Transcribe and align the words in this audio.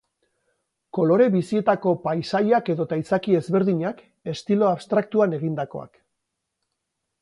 Kolore 0.97 1.27
bizietako 1.35 1.93
paisaiak 2.07 2.73
edota 2.77 2.99
izaki 3.03 3.39
ezberdinak, 3.43 4.03
estilo 4.35 4.71
abstraktuan 4.75 5.41
egindakoak. 5.43 6.05